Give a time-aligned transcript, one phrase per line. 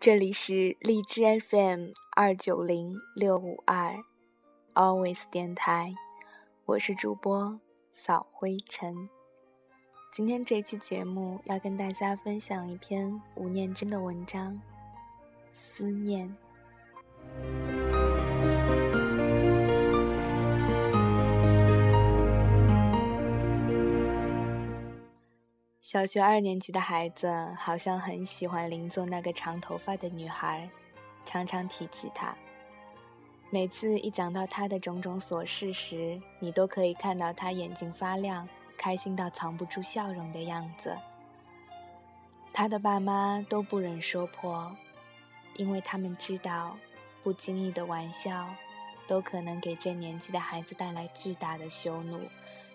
[0.00, 4.02] 这里是荔枝 FM 二九零六五二
[4.72, 5.92] ，Always 电台，
[6.64, 7.60] 我是主播
[7.92, 9.10] 扫灰尘。
[10.10, 14.54] 今天这期节目要跟大家分享一篇吴念真的文章，
[15.52, 16.34] 《思念》。
[25.90, 30.70] 小学二年级的孩子好像很喜欢邻座那个长头发的女孩，
[31.26, 32.32] 常常提起她。
[33.50, 38.48] 每次一讲到她的种种琐事时，你都可以看到她眼睛发亮，
[38.78, 40.96] 开心到藏不住笑容的样子。
[42.52, 44.70] 她的爸妈都不忍说破，
[45.56, 46.78] 因为他们知道，
[47.24, 48.46] 不经意的玩笑，
[49.08, 52.20] 都可能给这年纪的孩子带来巨大的羞怒。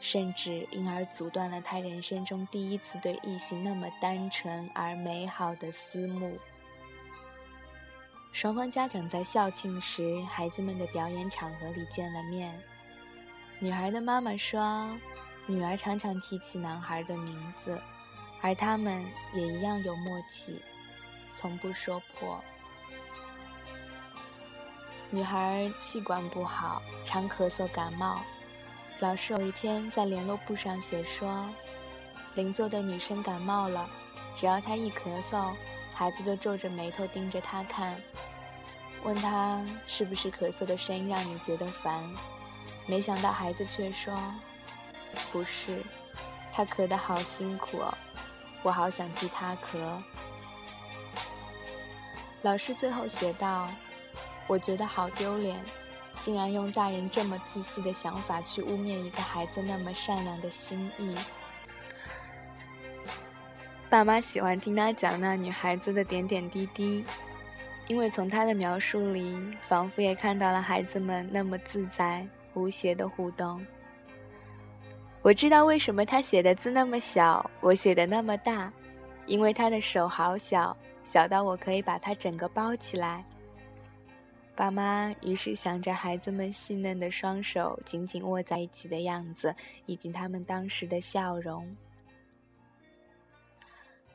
[0.00, 6.38] 甚至因而阻断了他人生中第一次对异性那么单纯而美好的思慕。
[8.32, 12.58] 双方家长在校庆时，孩子们的表演场合里见了面。
[13.58, 14.88] 女孩的妈妈说，
[15.46, 17.78] 女儿常常提起男孩的名字，
[18.40, 20.62] 而他们也一样有默契，
[21.34, 22.42] 从不说破。
[25.10, 28.22] 女孩气管不好，常咳嗽感冒。
[29.00, 31.48] 老师有一天在联络簿上写说，
[32.34, 33.88] 邻座的女生感冒了，
[34.36, 35.54] 只要她一咳嗽，
[35.94, 37.98] 孩子就皱着眉头盯着她看，
[39.02, 42.06] 问她是不是咳嗽的声音让你觉得烦。
[42.86, 44.14] 没想到孩子却说，
[45.32, 45.82] 不是，
[46.52, 47.94] 她咳得好辛苦哦，
[48.62, 49.78] 我好想替她咳。
[52.42, 53.66] 老师最后写道，
[54.46, 55.58] 我觉得好丢脸。
[56.20, 61.14] 竟然用大人这么自私的想法去污蔑一个孩子那么善良的心意。
[63.88, 67.04] 爸妈喜欢听他讲那女孩子的点点滴滴，
[67.88, 69.36] 因为从他的描述里，
[69.68, 73.64] 仿佛也看到了孩子们那么自在无邪的互动。
[75.22, 78.72] 我知道为什么他写的字那么小，我写的那么大，
[79.26, 83.24] 因为他的手好小，小到我可以把他整个包起来。
[84.60, 89.56] 爸妈于是想着孩子们细嫩的双手紧紧握在一起的样子，
[89.86, 91.74] 以及他们当时的笑容。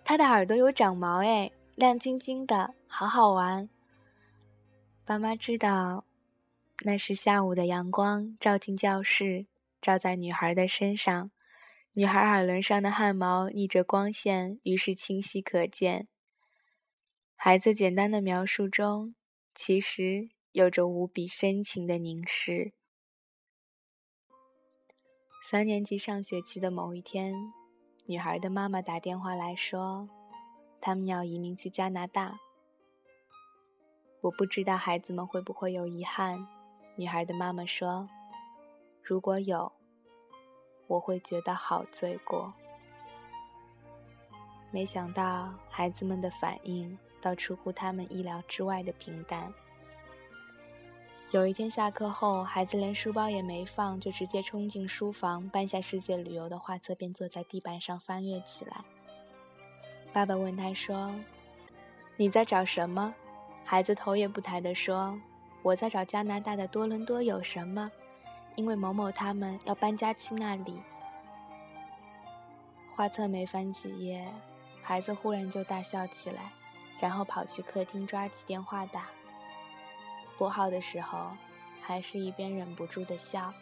[0.04, 3.68] 他的耳朵有长毛哎，亮晶晶的，好好玩。
[5.04, 6.06] 爸妈知道，
[6.84, 9.48] 那是下午的阳光照进教室，
[9.82, 11.32] 照在女孩的身上，
[11.94, 16.08] 女孩耳轮上的汗毛逆着光线，于是清晰可见。
[17.36, 19.16] 孩子简单的描述中。
[19.58, 22.72] 其实有着无比深情的凝视。
[25.44, 27.36] 三年级上学期的某一天，
[28.06, 30.08] 女孩的妈妈打电话来说，
[30.80, 32.40] 他们要移民去加拿大。
[34.22, 36.48] 我不知道孩子们会不会有遗憾。
[36.96, 38.08] 女孩的妈妈说
[39.04, 39.70] ：“如果有，
[40.88, 42.54] 我会觉得好罪过。”
[44.72, 46.98] 没想到孩子们的反应。
[47.22, 49.52] 倒出乎他们意料之外的平淡。
[51.36, 58.78] 有一天下课后，孩子连书包也没放，就直接冲进书房，搬下世界旅游的画册，便坐在地板上翻阅起来。
[60.14, 61.14] 爸爸问他说
[62.16, 63.14] ：“你在找什么？”
[63.66, 65.20] 孩子头也不抬地说
[65.62, 67.92] ：“我在找加拿大的多伦多有什么，
[68.56, 70.82] 因为某某他们要搬家去那里。”
[72.96, 74.26] 画册没翻几页，
[74.82, 76.54] 孩子忽然就大笑起来。
[77.02, 79.08] 然后跑去客厅，抓起电话打。
[80.38, 81.32] 拨号的时候，
[81.82, 83.54] 还是一边忍不住的笑。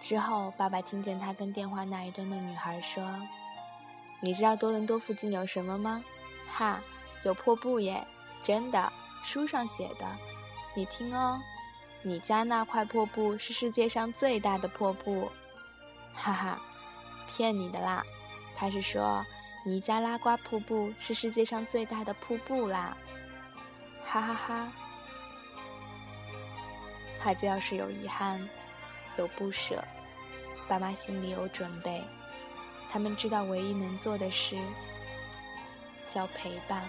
[0.00, 3.02] 之后，爸爸听见他跟电话那一端的女孩说
[4.20, 6.04] ：“你知道多伦多附近有什么吗？
[6.48, 6.80] 哈，
[7.24, 8.06] 有瀑布耶！
[8.42, 8.92] 真的，
[9.24, 10.06] 书上写的。
[10.74, 11.40] 你听哦，
[12.02, 15.30] 你家那块破布是世界上最大的瀑布。
[16.14, 16.60] 哈哈，
[17.26, 18.02] 骗你的啦，
[18.54, 19.24] 他是说。”
[19.64, 22.96] 尼加拉瓜瀑布是世界上最大的瀑布啦！
[24.04, 24.72] 哈哈哈。
[27.26, 28.48] 孩子要是有遗憾，
[29.18, 29.82] 有不舍，
[30.68, 32.00] 爸妈心里有准备。
[32.88, 34.56] 他们知道唯一能做的事
[36.14, 36.88] 叫陪伴。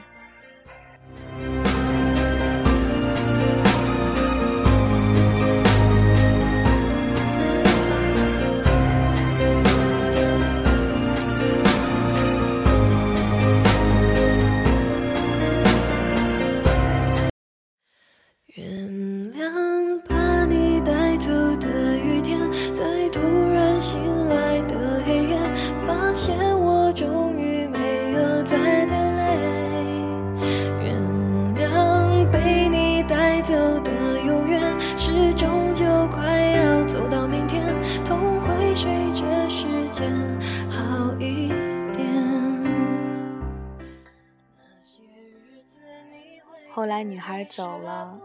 [46.77, 48.19] 后来女孩走了，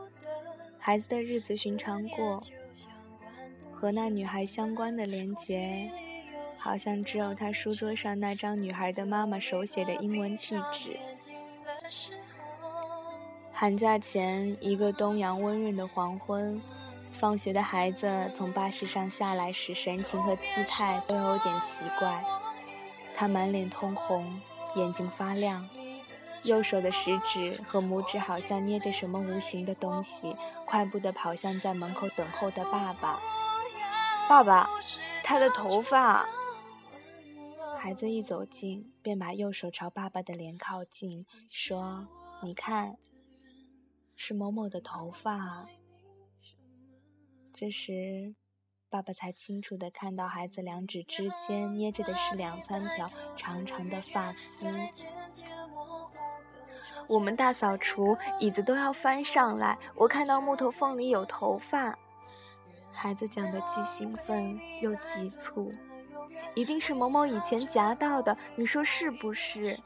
[0.78, 2.38] 孩子的日子寻常过，
[3.72, 5.90] 和那女孩相关的连结。
[6.58, 11.00] 好像只有他书桌上那张女孩的妈妈手写的英文地址。
[13.54, 16.60] 寒假前一个东阳温润的黄昏，
[17.10, 22.22] 放学的孩子从巴士上下来时，神情和姿态都有点奇怪。
[23.14, 24.38] 他满脸通红，
[24.76, 25.66] 眼睛发亮，
[26.44, 30.36] 右手的食指和拇指好像捏着什么无形的东西，
[30.66, 33.20] 快步地跑向在门口等候的爸爸。
[34.28, 34.68] 爸爸，
[35.22, 36.28] 他的头发。
[37.78, 42.06] 孩子一走近，便把右手朝爸爸的脸靠近，说
[42.42, 42.96] ：“你看，
[44.14, 45.66] 是某某的头发。”
[47.52, 48.34] 这时，
[48.88, 54.66] 爸爸才清楚地看到孩子两指之间捏着的是两三条长长的发丝。
[57.06, 61.96] 我们大扫除，椅子都要翻上来，我看到木头缝里有头发。
[62.90, 65.72] 孩子讲的既兴奋又急促。
[66.54, 69.78] 一定是某某以前夹到的，你说是不是？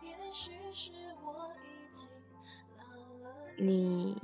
[3.56, 4.16] 你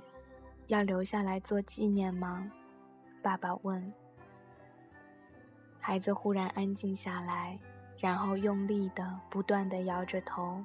[0.67, 2.51] 要留下来做纪念吗？
[3.23, 3.93] 爸爸问。
[5.79, 7.59] 孩子忽然安静下来，
[7.99, 10.65] 然后用力的、不断的摇着头。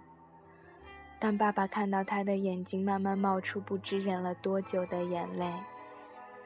[1.28, 5.46] 当爸爸看到他的眼睛慢慢冒出不知忍了多久的眼泪。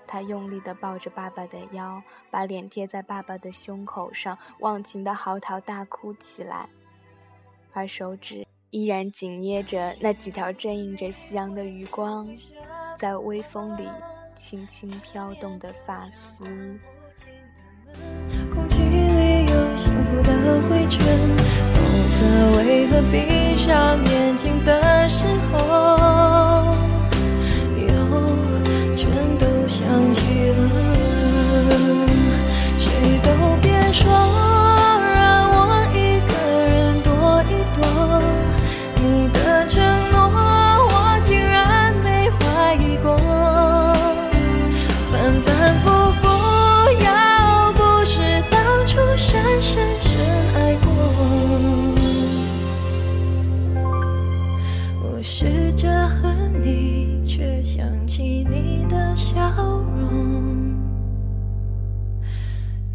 [0.07, 2.01] 他用力地抱着爸爸的腰，
[2.31, 6.67] 把脸贴在爸爸的胸口上，忘情地嚎啕大哭起来，
[7.73, 12.27] 而手指依然紧捏着那几条正映着夕阳的余光，
[12.97, 13.87] 在微风里
[14.35, 16.43] 轻轻飘动的发丝。
[18.51, 21.70] 空气里有幸福的灰尘，
[22.21, 26.20] 可为何闭上眼睛的时候？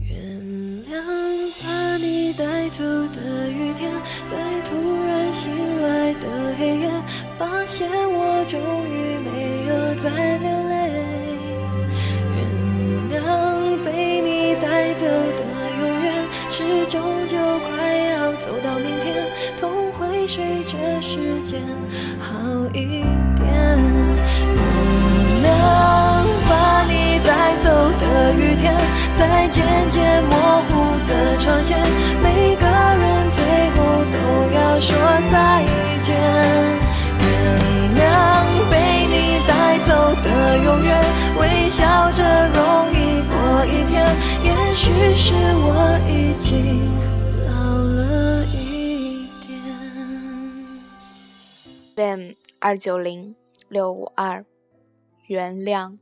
[0.09, 0.17] 原
[0.87, 0.95] 谅
[1.63, 3.91] 把你带走的雨天，
[4.31, 4.75] 在突
[5.05, 5.51] 然醒
[5.83, 6.89] 来的黑夜，
[7.37, 10.75] 发现我终于没有再流泪。
[12.37, 12.39] 原
[13.11, 13.15] 谅
[13.85, 15.43] 被你带走的
[15.81, 16.07] 永远，
[16.51, 17.37] 是终究
[17.69, 19.27] 快要走到明天，
[19.61, 21.61] 痛会随着时间
[22.21, 22.39] 好
[22.73, 23.03] 一
[23.35, 23.45] 点。
[24.55, 24.63] 原
[25.43, 26.06] 谅
[27.47, 27.71] 带走
[28.01, 28.77] 的雨天，
[29.17, 31.79] 在渐渐模糊的窗前，
[32.21, 34.17] 每个人最后都
[34.53, 34.81] 要。
[34.81, 34.93] 说
[35.31, 35.65] 再
[36.03, 36.19] 见，
[37.21, 37.25] 原
[37.95, 38.03] 谅
[38.69, 38.75] 被
[39.07, 40.91] 你带走的永远，
[41.39, 42.59] 微笑着容
[42.91, 43.95] 易过一天。
[44.43, 46.51] 也许是我已经
[47.47, 49.55] 老了一点。
[51.95, 53.37] Ben 二九零
[53.69, 54.45] 六五二，
[55.29, 55.99] 原谅。